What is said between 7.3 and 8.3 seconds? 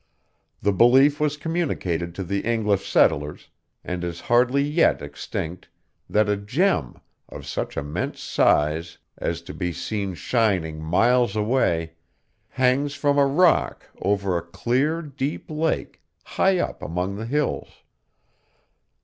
such immense